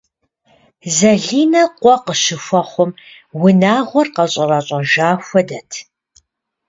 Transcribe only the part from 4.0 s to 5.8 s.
къэщӏэрэщӏэжа хуэдэт.